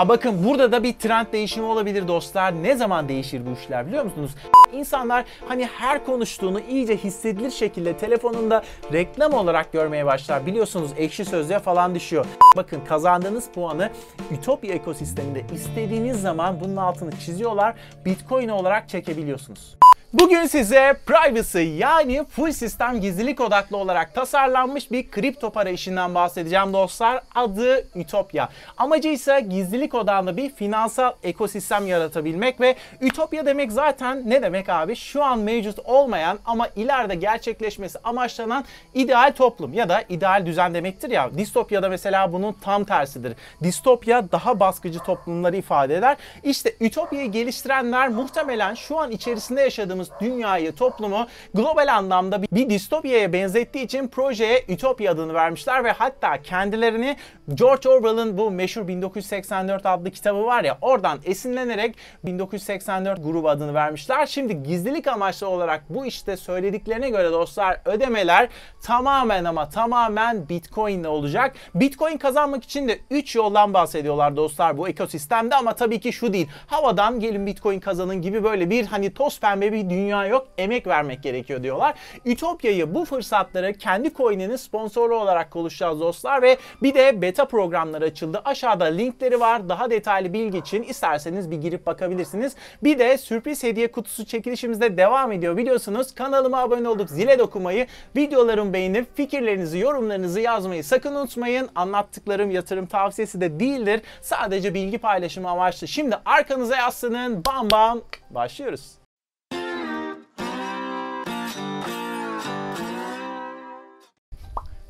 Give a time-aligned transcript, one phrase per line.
[0.00, 2.62] Ha bakın burada da bir trend değişimi olabilir dostlar.
[2.62, 4.30] Ne zaman değişir bu işler biliyor musunuz?
[4.72, 10.46] İnsanlar hani her konuştuğunu iyice hissedilir şekilde telefonunda reklam olarak görmeye başlar.
[10.46, 12.26] Biliyorsunuz ekşi sözlüğe falan düşüyor.
[12.56, 13.90] Bakın kazandığınız puanı
[14.30, 17.74] Ütopya ekosisteminde istediğiniz zaman bunun altını çiziyorlar.
[18.04, 19.76] Bitcoin olarak çekebiliyorsunuz.
[20.12, 26.72] Bugün size privacy yani full sistem gizlilik odaklı olarak tasarlanmış bir kripto para işinden bahsedeceğim
[26.72, 27.22] dostlar.
[27.34, 28.48] Adı Ütopya.
[28.78, 34.96] Amacı ise gizlilik odağında bir finansal ekosistem yaratabilmek ve Ütopya demek zaten ne demek abi?
[34.96, 38.64] Şu an mevcut olmayan ama ileride gerçekleşmesi amaçlanan
[38.94, 41.30] ideal toplum ya da ideal düzen demektir ya.
[41.38, 43.32] Distopya'da mesela bunun tam tersidir.
[43.62, 46.16] Distopya daha baskıcı toplumları ifade eder.
[46.42, 53.32] İşte Ütopya'yı geliştirenler muhtemelen şu an içerisinde yaşadığımız yaşadığımız dünyayı, toplumu global anlamda bir distopyaya
[53.32, 57.16] benzettiği için projeye Ütopya adını vermişler ve hatta kendilerini
[57.54, 64.26] George Orwell'ın bu meşhur 1984 adlı kitabı var ya oradan esinlenerek 1984 grubu adını vermişler.
[64.26, 68.48] Şimdi gizlilik amaçlı olarak bu işte söylediklerine göre dostlar ödemeler
[68.82, 71.56] tamamen ama tamamen Bitcoin ile olacak.
[71.74, 76.48] Bitcoin kazanmak için de 3 yoldan bahsediyorlar dostlar bu ekosistemde ama tabii ki şu değil.
[76.66, 80.48] Havadan gelin Bitcoin kazanın gibi böyle bir hani toz pembe bir dünya yok.
[80.58, 81.94] Emek vermek gerekiyor diyorlar.
[82.24, 88.42] Ütopya'yı bu fırsatları kendi coin'inin sponsoru olarak konuşacağız dostlar ve bir de beta programları açıldı.
[88.44, 89.68] Aşağıda linkleri var.
[89.68, 92.56] Daha detaylı bilgi için isterseniz bir girip bakabilirsiniz.
[92.82, 96.14] Bir de sürpriz hediye kutusu çekilişimizde devam ediyor biliyorsunuz.
[96.14, 101.68] Kanalıma abone olup zile dokunmayı, videolarımı beğenip fikirlerinizi, yorumlarınızı yazmayı sakın unutmayın.
[101.74, 104.00] Anlattıklarım yatırım tavsiyesi de değildir.
[104.22, 105.88] Sadece bilgi paylaşımı amaçlı.
[105.88, 107.44] Şimdi arkanıza yaslanın.
[107.44, 108.99] Bam bam başlıyoruz.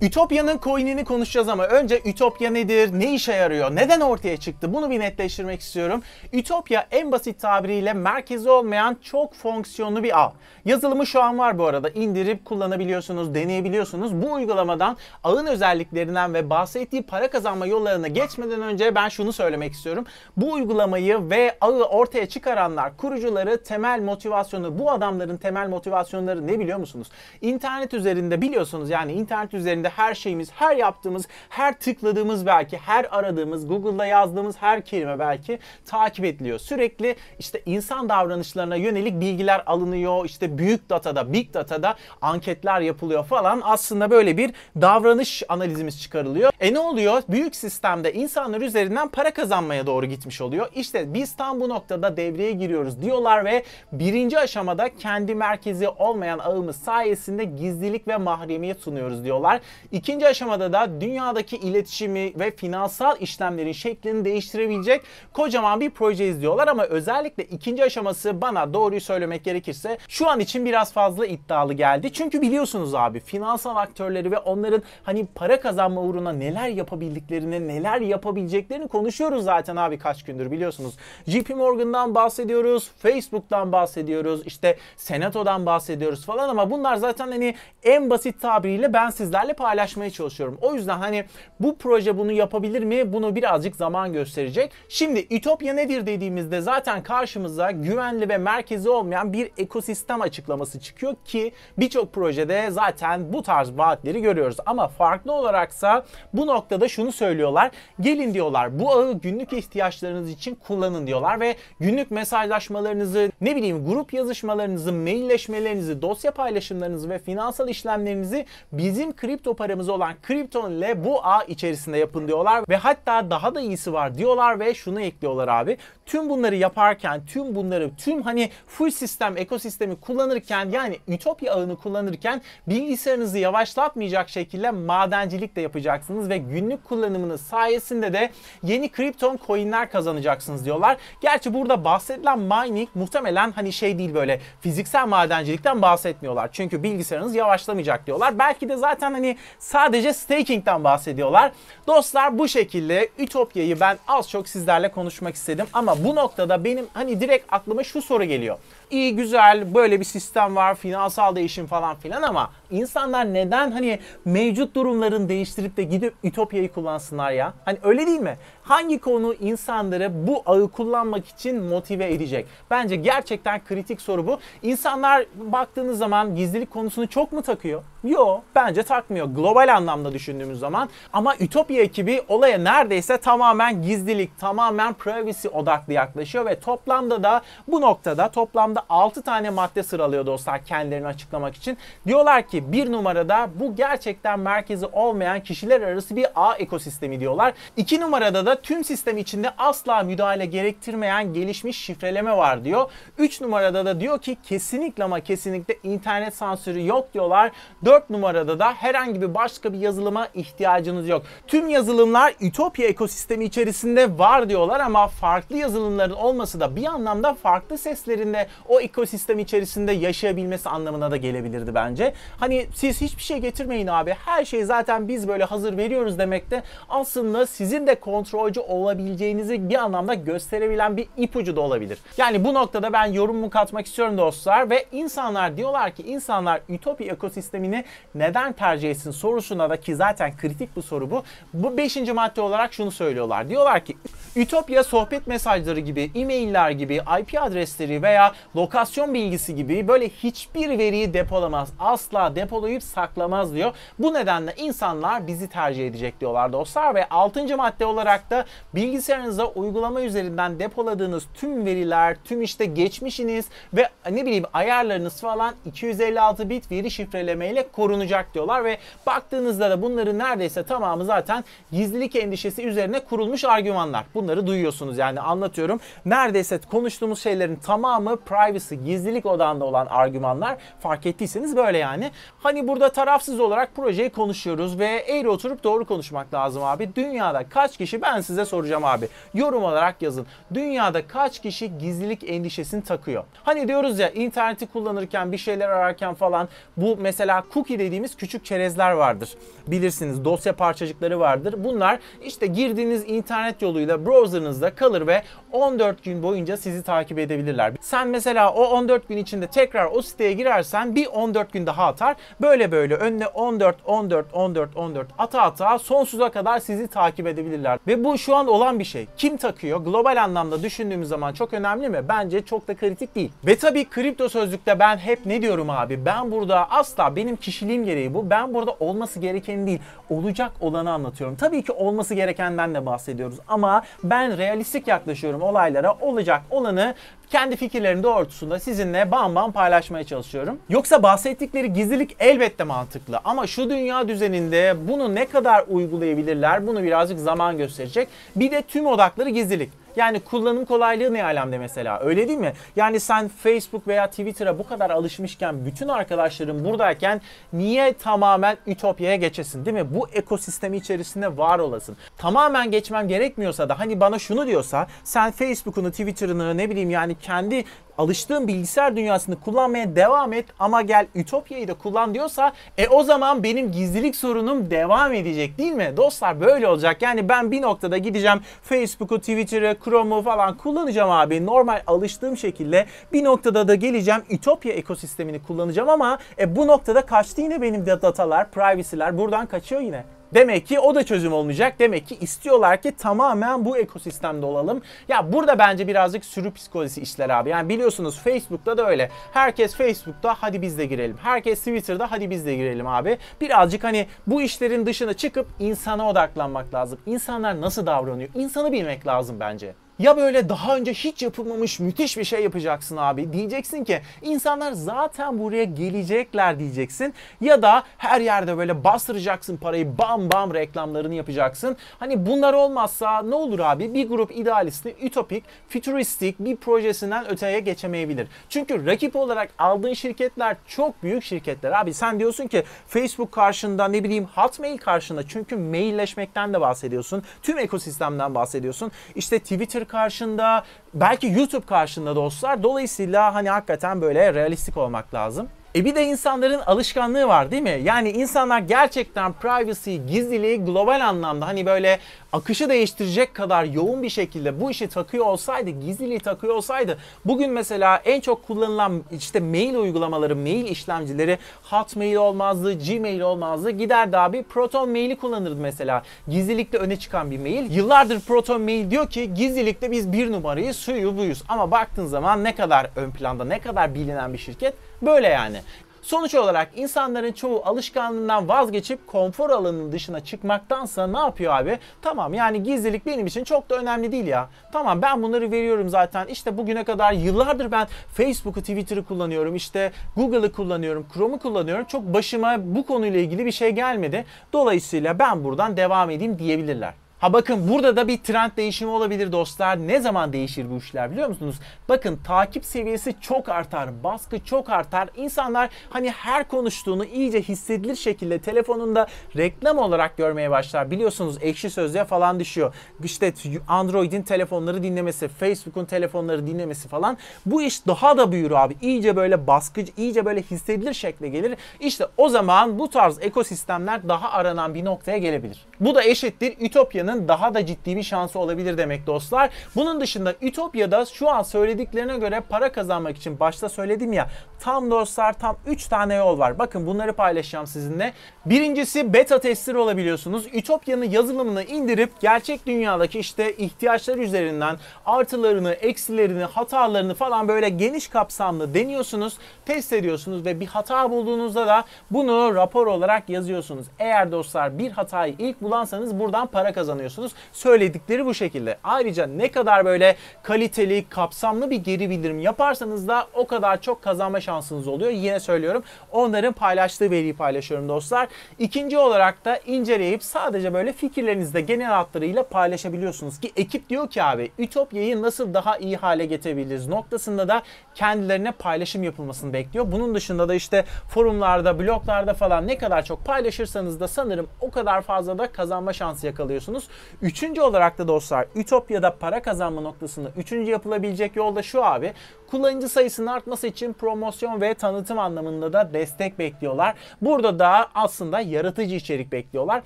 [0.03, 5.01] Ütopya'nın coin'ini konuşacağız ama önce Ütopya nedir, ne işe yarıyor, neden ortaya çıktı bunu bir
[5.01, 6.03] netleştirmek istiyorum.
[6.33, 10.33] Ütopya en basit tabiriyle merkezi olmayan çok fonksiyonlu bir ağ.
[10.65, 11.89] Yazılımı şu an var bu arada.
[11.89, 14.23] indirip kullanabiliyorsunuz, deneyebiliyorsunuz.
[14.23, 20.07] Bu uygulamadan ağın özelliklerinden ve bahsettiği para kazanma yollarına geçmeden önce ben şunu söylemek istiyorum.
[20.37, 26.79] Bu uygulamayı ve ağı ortaya çıkaranlar, kurucuları, temel motivasyonu, bu adamların temel motivasyonları ne biliyor
[26.79, 27.09] musunuz?
[27.41, 33.69] İnternet üzerinde biliyorsunuz yani internet üzerinde her şeyimiz, her yaptığımız, her tıkladığımız belki, her aradığımız,
[33.69, 36.59] Google'da yazdığımız her kelime belki takip ediliyor.
[36.59, 40.25] Sürekli işte insan davranışlarına yönelik bilgiler alınıyor.
[40.25, 43.61] İşte büyük datada, big datada anketler yapılıyor falan.
[43.65, 46.53] Aslında böyle bir davranış analizimiz çıkarılıyor.
[46.61, 47.23] E ne oluyor?
[47.29, 50.69] Büyük sistemde insanlar üzerinden para kazanmaya doğru gitmiş oluyor.
[50.75, 56.77] İşte biz tam bu noktada devreye giriyoruz diyorlar ve birinci aşamada kendi merkezi olmayan ağımız
[56.77, 59.61] sayesinde gizlilik ve mahremiyet sunuyoruz diyorlar.
[59.93, 65.03] İkinci aşamada da dünyadaki iletişimi ve finansal işlemlerin şeklini değiştirebilecek
[65.33, 70.65] kocaman bir proje izliyorlar ama özellikle ikinci aşaması bana doğruyu söylemek gerekirse şu an için
[70.65, 72.13] biraz fazla iddialı geldi.
[72.13, 78.89] Çünkü biliyorsunuz abi finansal aktörleri ve onların hani para kazanma uğruna neler yapabildiklerini, neler yapabileceklerini
[78.89, 80.95] konuşuyoruz zaten abi kaç gündür biliyorsunuz.
[81.27, 88.41] JP Morgan'dan bahsediyoruz, Facebook'tan bahsediyoruz, işte Senato'dan bahsediyoruz falan ama bunlar zaten hani en basit
[88.41, 90.59] tabiriyle ben sizlerle paylaşmaya çalışıyorum.
[90.61, 91.25] O yüzden hani
[91.61, 93.13] bu proje bunu yapabilir mi?
[93.13, 94.73] Bunu birazcık zaman gösterecek.
[94.89, 101.53] Şimdi Ütopya nedir dediğimizde zaten karşımıza güvenli ve merkezi olmayan bir ekosistem açıklaması çıkıyor ki
[101.79, 104.57] birçok projede zaten bu tarz vaatleri görüyoruz.
[104.67, 107.71] Ama farklı olaraksa bu noktada şunu söylüyorlar.
[108.01, 114.13] Gelin diyorlar bu ağı günlük ihtiyaçlarınız için kullanın diyorlar ve günlük mesajlaşmalarınızı ne bileyim grup
[114.13, 121.45] yazışmalarınızı, mailleşmelerinizi, dosya paylaşımlarınızı ve finansal işlemlerinizi bizim kripto paramız olan kripton ile bu ağ
[121.45, 125.77] içerisinde yapın diyorlar ve hatta daha da iyisi var diyorlar ve şunu ekliyorlar abi.
[126.07, 132.43] Tüm bunları yaparken, tüm bunları, tüm hani full sistem, ekosistemi kullanırken yani Ütopya ağını kullanırken
[132.69, 138.31] bilgisayarınızı yavaşlatmayacak şekilde madencilik de yapacaksınız ve günlük kullanımınız sayesinde de
[138.63, 140.97] yeni kripton coinler kazanacaksınız diyorlar.
[141.23, 146.49] Gerçi burada bahsedilen mining muhtemelen hani şey değil böyle fiziksel madencilikten bahsetmiyorlar.
[146.53, 148.39] Çünkü bilgisayarınız yavaşlamayacak diyorlar.
[148.39, 151.53] Belki de zaten hani sadece staking'den bahsediyorlar.
[151.87, 157.21] Dostlar bu şekilde Ütopya'yı ben az çok sizlerle konuşmak istedim ama bu noktada benim hani
[157.21, 158.59] direkt aklıma şu soru geliyor.
[158.91, 164.75] İyi güzel böyle bir sistem var finansal değişim falan filan ama İnsanlar neden hani mevcut
[164.75, 167.55] durumların değiştirip de gidip Ütopya'yı kullansınlar ya?
[167.65, 168.37] Hani öyle değil mi?
[168.63, 172.47] Hangi konu insanları bu ağı kullanmak için motive edecek?
[172.71, 174.39] Bence gerçekten kritik soru bu.
[174.63, 177.83] İnsanlar baktığınız zaman gizlilik konusunu çok mu takıyor?
[178.05, 180.89] Yo bence takmıyor global anlamda düşündüğümüz zaman.
[181.13, 187.81] Ama Ütopya ekibi olaya neredeyse tamamen gizlilik, tamamen privacy odaklı yaklaşıyor ve toplamda da bu
[187.81, 191.79] noktada toplamda 6 tane madde sıralıyor dostlar kendilerini açıklamak için.
[192.07, 197.55] Diyorlar ki bir numarada bu gerçekten merkezi olmayan kişiler arası bir ağ ekosistemi diyorlar.
[197.77, 202.91] 2 numarada da tüm sistem içinde asla müdahale gerektirmeyen gelişmiş şifreleme var diyor.
[203.19, 207.51] 3 numarada da diyor ki kesinlikle ama kesinlikle internet sansürü yok diyorlar.
[207.85, 211.23] 4 numarada da herhangi bir başka bir yazılıma ihtiyacınız yok.
[211.47, 217.79] Tüm yazılımlar Ütopya ekosistemi içerisinde var diyorlar ama farklı yazılımların olması da bir anlamda farklı
[217.79, 222.15] seslerinde o ekosistem içerisinde yaşayabilmesi anlamına da gelebilirdi bence.
[222.41, 224.17] Hani siz hiçbir şey getirmeyin abi.
[224.27, 229.75] Her şeyi zaten biz böyle hazır veriyoruz demek de aslında sizin de kontrolcü olabileceğinizi bir
[229.75, 231.99] anlamda gösterebilen bir ipucu da olabilir.
[232.17, 237.85] Yani bu noktada ben yorumumu katmak istiyorum dostlar ve insanlar diyorlar ki insanlar Ütopya ekosistemini
[238.15, 241.23] neden tercih etsin sorusuna da ki zaten kritik bu soru bu.
[241.55, 243.49] Bu beşinci madde olarak şunu söylüyorlar.
[243.49, 243.97] Diyorlar ki
[244.37, 251.15] Ütopya sohbet mesajları gibi, e-mailler gibi, IP adresleri veya lokasyon bilgisi gibi böyle hiçbir veriyi
[251.15, 251.73] depolamaz.
[251.79, 253.73] Asla depolayıp saklamaz diyor.
[253.99, 258.45] Bu nedenle insanlar bizi tercih edecek diyorlar dostlar ve altıncı madde olarak da
[258.75, 266.51] bilgisayarınıza uygulama üzerinden depoladığınız tüm veriler, tüm işte geçmişiniz ve ne bileyim ayarlarınız falan 256
[266.51, 273.01] bit veri şifrelemeyle korunacak diyorlar ve baktığınızda da bunların neredeyse tamamı zaten gizlilik endişesi üzerine
[273.01, 274.05] kurulmuş argümanlar.
[274.15, 275.81] Bunları duyuyorsunuz yani anlatıyorum.
[276.05, 280.57] Neredeyse konuştuğumuz şeylerin tamamı privacy, gizlilik odağında olan argümanlar.
[280.81, 282.11] Fark ettiyseniz böyle yani.
[282.39, 286.91] Hani burada tarafsız olarak projeyi konuşuyoruz ve eğri oturup doğru konuşmak lazım abi.
[286.97, 289.09] Dünyada kaç kişi ben size soracağım abi.
[289.35, 290.27] Yorum olarak yazın.
[290.55, 293.25] Dünyada kaç kişi gizlilik endişesini takıyor?
[293.43, 298.91] Hani diyoruz ya interneti kullanırken bir şeyler ararken falan bu mesela cookie dediğimiz küçük çerezler
[298.91, 299.35] vardır.
[299.67, 301.55] Bilirsiniz dosya parçacıkları vardır.
[301.59, 305.23] Bunlar işte girdiğiniz internet yoluyla browser'ınızda kalır ve
[305.53, 307.73] 14 gün boyunca sizi takip edebilirler.
[307.81, 312.10] Sen mesela o 14 gün içinde tekrar o siteye girersen bir 14 gün daha atar.
[312.41, 317.79] Böyle böyle önüne 14, 14, 14, 14 ata ata sonsuza kadar sizi takip edebilirler.
[317.87, 319.07] Ve bu şu an olan bir şey.
[319.17, 319.81] Kim takıyor?
[319.81, 322.01] Global anlamda düşündüğümüz zaman çok önemli mi?
[322.09, 323.33] Bence çok da kritik değil.
[323.47, 326.05] Ve tabii kripto sözlükte ben hep ne diyorum abi?
[326.07, 328.31] Ben burada asla benim kişiliğim gereği bu.
[328.31, 329.81] Ben burada olması gereken değil,
[330.11, 331.37] olacak olanı anlatıyorum.
[331.37, 335.97] Tabii ki olması gerekenden de bahsediyoruz ama ben realistik yaklaşıyorum olaylara.
[336.01, 336.95] Olacak olanı
[337.31, 340.59] kendi fikirlerim doğrultusunda sizinle bam bam paylaşmaya çalışıyorum.
[340.69, 347.19] Yoksa bahsettikleri gizlilik elbette mantıklı ama şu dünya düzeninde bunu ne kadar uygulayabilirler bunu birazcık
[347.19, 348.09] zaman gösterecek.
[348.37, 349.71] Bir de tüm odakları gizlilik.
[349.97, 352.53] Yani kullanım kolaylığı ne alemde mesela öyle değil mi?
[352.77, 357.21] Yani sen Facebook veya Twitter'a bu kadar alışmışken bütün arkadaşların buradayken
[357.53, 359.95] niye tamamen Ütopya'ya geçesin değil mi?
[359.95, 361.97] Bu ekosistemi içerisinde var olasın.
[362.19, 367.65] Tamamen geçmem gerekmiyorsa da hani bana şunu diyorsa sen Facebook'unu, Twitter'ını ne bileyim yani kendi
[368.01, 373.43] alıştığın bilgisayar dünyasını kullanmaya devam et ama gel Ütopya'yı da kullan diyorsa e o zaman
[373.43, 375.93] benim gizlilik sorunum devam edecek değil mi?
[375.97, 377.03] Dostlar böyle olacak.
[377.03, 381.47] Yani ben bir noktada gideceğim Facebook'u, Twitter'ı, Chrome'u falan kullanacağım abi.
[381.47, 387.41] Normal alıştığım şekilde bir noktada da geleceğim Ütopya ekosistemini kullanacağım ama e, bu noktada kaçtı
[387.41, 390.05] yine benim datalar, privacy'ler buradan kaçıyor yine.
[390.35, 391.75] Demek ki o da çözüm olmayacak.
[391.79, 394.83] Demek ki istiyorlar ki tamamen bu ekosistemde olalım.
[395.09, 397.51] Ya burada bence birazcık sürü psikolojisi işler abi.
[397.51, 399.11] Yani biliyorsunuz Facebook'ta da öyle.
[399.33, 401.17] Herkes Facebook'ta hadi biz de girelim.
[401.23, 403.19] Herkes Twitter'da hadi biz de girelim abi.
[403.41, 406.99] Birazcık hani bu işlerin dışına çıkıp insana odaklanmak lazım.
[407.07, 408.29] İnsanlar nasıl davranıyor?
[408.35, 409.75] İnsanı bilmek lazım bence.
[410.01, 413.33] Ya böyle daha önce hiç yapılmamış müthiş bir şey yapacaksın abi.
[413.33, 417.15] Diyeceksin ki insanlar zaten buraya gelecekler diyeceksin.
[417.41, 421.77] Ya da her yerde böyle bastıracaksın parayı bam bam reklamlarını yapacaksın.
[421.99, 423.95] Hani bunlar olmazsa ne olur abi?
[423.95, 428.29] Bir grup idealisti ütopik, fütüristik bir projesinden öteye geçemeyebilir.
[428.49, 431.81] Çünkü rakip olarak aldığın şirketler çok büyük şirketler.
[431.81, 437.23] Abi sen diyorsun ki Facebook karşında ne bileyim Hotmail karşında çünkü mailleşmekten de bahsediyorsun.
[437.43, 438.93] Tüm ekosistemden bahsediyorsun.
[439.15, 442.63] İşte Twitter karşında, belki YouTube karşında dostlar.
[442.63, 445.49] Dolayısıyla hani hakikaten böyle realistik olmak lazım.
[445.75, 447.81] E bir de insanların alışkanlığı var değil mi?
[447.85, 451.99] Yani insanlar gerçekten privacy, gizliliği global anlamda hani böyle
[452.33, 457.97] akışı değiştirecek kadar yoğun bir şekilde bu işi takıyor olsaydı, gizliliği takıyor olsaydı bugün mesela
[457.97, 463.71] en çok kullanılan işte mail uygulamaları, mail işlemcileri Hotmail olmazdı, Gmail olmazdı.
[463.71, 466.03] Giderdi abi Proton Mail'i kullanırdı mesela.
[466.29, 467.71] Gizlilikte öne çıkan bir mail.
[467.71, 471.43] Yıllardır Proton Mail diyor ki gizlilikte biz bir numarayı suyu buyuz.
[471.49, 475.61] Ama baktığın zaman ne kadar ön planda, ne kadar bilinen bir şirket böyle yani.
[476.03, 481.79] Sonuç olarak insanların çoğu alışkanlığından vazgeçip konfor alanının dışına çıkmaktansa ne yapıyor abi?
[482.03, 484.49] Tamam yani gizlilik benim için çok da önemli değil ya.
[484.73, 486.27] Tamam ben bunları veriyorum zaten.
[486.27, 489.57] İşte bugüne kadar yıllardır ben Facebook'u, Twitter'ı kullanıyorum.
[489.57, 491.85] İşte Google'ı kullanıyorum, Chrome'u kullanıyorum.
[491.85, 494.25] Çok başıma bu konuyla ilgili bir şey gelmedi.
[494.53, 496.95] Dolayısıyla ben buradan devam edeyim diyebilirler.
[497.21, 499.89] Ha bakın burada da bir trend değişimi olabilir dostlar.
[499.89, 501.57] Ne zaman değişir bu işler biliyor musunuz?
[501.89, 505.09] Bakın takip seviyesi çok artar, baskı çok artar.
[505.17, 510.91] İnsanlar hani her konuştuğunu iyice hissedilir şekilde telefonunda reklam olarak görmeye başlar.
[510.91, 512.75] Biliyorsunuz ekşi sözlüğe falan düşüyor.
[513.05, 513.33] İşte
[513.69, 517.19] Android'in telefonları dinlemesi, Facebook'un telefonları dinlemesi falan.
[517.47, 518.77] Bu iş daha da büyür abi.
[518.83, 521.57] İyice böyle baskıcı, iyice böyle hissedilir şekle gelir.
[521.81, 525.67] İşte o zaman bu tarz ekosistemler daha aranan bir noktaya gelebilir.
[525.81, 529.51] Bu da eşittir Ütopya'nın Ütopya'nın daha da ciddi bir şansı olabilir demek dostlar.
[529.77, 534.29] Bunun dışında Ütopya'da şu an söylediklerine göre para kazanmak için başta söyledim ya
[534.61, 536.59] tam dostlar tam 3 tane yol var.
[536.59, 538.13] Bakın bunları paylaşacağım sizinle.
[538.47, 540.47] Birincisi beta tester olabiliyorsunuz.
[540.53, 544.77] Ütopya'nın yazılımını indirip gerçek dünyadaki işte ihtiyaçlar üzerinden
[545.07, 551.85] artılarını, eksilerini, hatalarını falan böyle geniş kapsamlı deniyorsunuz, test ediyorsunuz ve bir hata bulduğunuzda da
[552.11, 553.87] bunu rapor olarak yazıyorsunuz.
[553.99, 557.33] Eğer dostlar bir hatayı ilk bulansanız buradan para kazanıyorsunuz kazanıyorsunuz.
[557.53, 558.79] Söyledikleri bu şekilde.
[558.85, 564.41] Ayrıca ne kadar böyle kaliteli, kapsamlı bir geri bildirim yaparsanız da o kadar çok kazanma
[564.41, 565.11] şansınız oluyor.
[565.11, 568.29] Yine söylüyorum onların paylaştığı veriyi paylaşıyorum dostlar.
[568.59, 574.23] İkinci olarak da inceleyip sadece böyle fikirlerinizi de genel hatlarıyla paylaşabiliyorsunuz ki ekip diyor ki
[574.23, 577.63] abi Ütopya'yı nasıl daha iyi hale getirebiliriz noktasında da
[577.95, 579.93] kendilerine paylaşım yapılmasını bekliyor.
[579.93, 585.03] Bunun dışında da işte forumlarda, bloglarda falan ne kadar çok paylaşırsanız da sanırım o kadar
[585.03, 586.89] fazla da kazanma şansı yakalıyorsunuz.
[587.23, 592.13] Üçüncü olarak da dostlar Ütopya'da para kazanma noktasında üçüncü yapılabilecek yol da şu abi.
[592.51, 596.95] Kullanıcı sayısının artması için promosyon ve tanıtım anlamında da destek bekliyorlar.
[597.23, 599.83] Burada da aslında yaratıcı içerik bekliyorlar.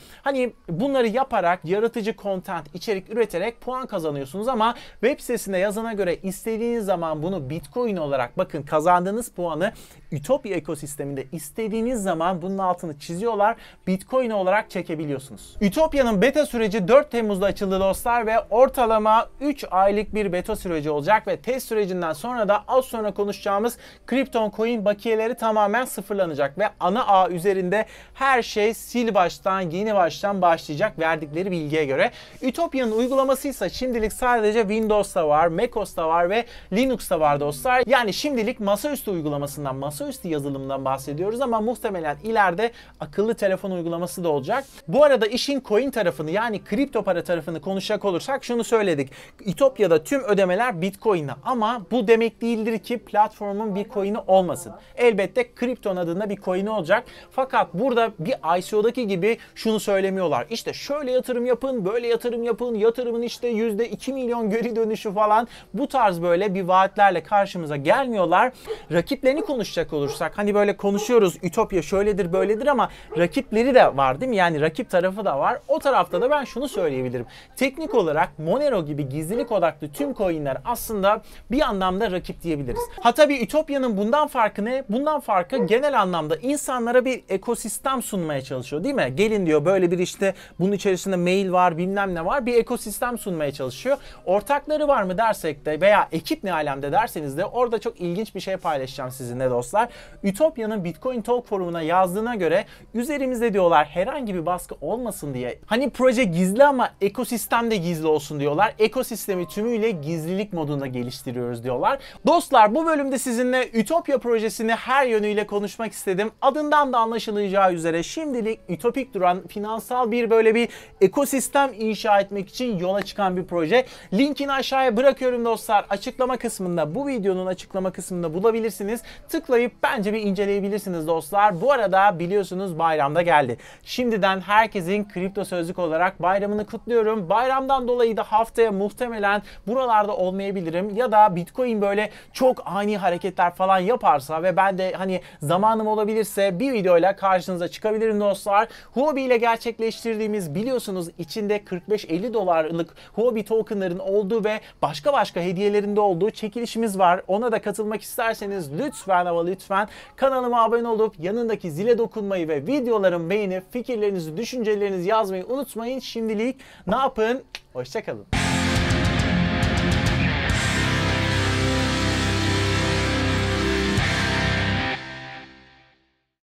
[0.22, 6.84] Hani bunları yaparak yaratıcı content, içerik üreterek puan kazanıyorsunuz ama web sitesinde yazana göre istediğiniz
[6.84, 9.72] zaman bunu Bitcoin olarak bakın kazandığınız puanı
[10.12, 13.56] Ütopya ekosisteminde istediğiniz zaman bunun altını çiziyorlar.
[13.86, 15.56] Bitcoin olarak çekebiliyorsunuz.
[15.60, 21.26] Ütopya'nın beta süreci 4 Temmuz'da açıldı dostlar ve ortalama 3 aylık bir beta süreci olacak
[21.26, 27.06] ve test sürecinden sonra da az sonra konuşacağımız Krypton Coin bakiyeleri tamamen sıfırlanacak ve ana
[27.06, 32.10] ağ üzerinde her şey sil baştan, yeni baştan başlayacak verdikleri bilgiye göre.
[32.42, 37.82] Ütopya'nın uygulaması ise şimdilik sadece Windows'ta var, macOS'ta var ve Linux'ta var dostlar.
[37.86, 44.64] Yani şimdilik masaüstü uygulamasından, masaüstü yazılımından bahsediyoruz ama muhtemelen ileride akıllı telefon uygulaması da olacak.
[44.88, 49.10] Bu arada işin coin tarafını yani kripto para tarafını konuşacak olursak şunu söyledik.
[49.46, 54.72] Ütopya'da tüm ödemeler Bitcoin'e ama bu demek değildir ki platformun bir coin'i olmasın.
[54.96, 57.04] Elbette Krypton adında bir coin'i olacak.
[57.30, 60.46] Fakat burada bir ICO'daki gibi şunu söylemiyorlar.
[60.50, 65.88] İşte şöyle yatırım yapın, böyle yatırım yapın, yatırımın işte %2 milyon geri dönüşü falan bu
[65.88, 68.52] tarz böyle bir vaatlerle karşımıza gelmiyorlar.
[68.92, 72.88] Rakiplerini konuşacak olursak hani böyle konuşuyoruz Ütopya şöyledir böyledir ama
[73.18, 74.36] rakipleri de var değil mi?
[74.36, 75.58] Yani rakip tarafı da var.
[75.68, 77.26] O tarafta da ben şunu söyleyebilirim.
[77.56, 82.82] Teknik olarak Monero gibi gizlilik odaklı tüm coinler aslında bir anlamda rakip diyebiliriz.
[83.00, 84.84] Ha tabii Ütopya'nın bundan farkı ne?
[84.88, 89.12] Bundan farkı genel anlamda insanlara bir ekosistem sunmaya çalışıyor değil mi?
[89.16, 93.52] Gelin diyor böyle bir işte bunun içerisinde mail var bilmem ne var bir ekosistem sunmaya
[93.52, 93.96] çalışıyor.
[94.26, 98.40] Ortakları var mı dersek de veya ekip ne alemde derseniz de orada çok ilginç bir
[98.40, 99.88] şey paylaşacağım sizinle dostlar.
[100.22, 105.58] Ütopya'nın Bitcoin Talk forumuna yazdığına göre üzerimizde diyorlar herhangi bir baskı olmasın diye.
[105.66, 108.74] Hani proje gizli ama ekosistem de gizli olsun diyorlar.
[108.78, 111.98] Ekosistemi tümüyle gizlilik modunda geliştiriyoruz diyorlar.
[112.26, 116.30] Dostlar bu bölümde sizinle Ütopya projesini her yönüyle konuşmak istedim.
[116.42, 120.68] Adından da anlaşılacağı üzere şimdilik ütopik duran finansal bir böyle bir
[121.00, 123.84] ekosistem inşa etmek için yola çıkan bir proje.
[124.12, 125.86] Linkini aşağıya bırakıyorum dostlar.
[125.90, 129.02] Açıklama kısmında bu videonun açıklama kısmında bulabilirsiniz.
[129.28, 131.60] Tıklayıp bence bir inceleyebilirsiniz dostlar.
[131.60, 133.58] Bu arada biliyorsunuz bayramda geldi.
[133.84, 137.28] Şimdiden herkesin kripto sözlük olarak bayram bayramını kutluyorum.
[137.28, 143.78] Bayramdan dolayı da haftaya muhtemelen buralarda olmayabilirim ya da Bitcoin böyle çok ani hareketler falan
[143.78, 148.68] yaparsa ve ben de hani zamanım olabilirse bir videoyla karşınıza çıkabilirim dostlar.
[148.94, 156.30] Huobi ile gerçekleştirdiğimiz biliyorsunuz içinde 45-50 dolarlık Huobi tokenların olduğu ve başka başka hediyelerinde olduğu
[156.30, 157.22] çekilişimiz var.
[157.28, 163.30] Ona da katılmak isterseniz lütfen ama lütfen kanalıma abone olup yanındaki zile dokunmayı ve videolarımı
[163.30, 165.98] beğenip fikirlerinizi, düşüncelerinizi yazmayı unutmayın.
[166.34, 167.44] Şimdilik ne yapın?
[167.72, 168.26] Hoşçakalın.